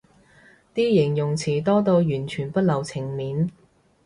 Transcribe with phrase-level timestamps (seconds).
[0.73, 3.51] 啲形容詞多到完全不留情面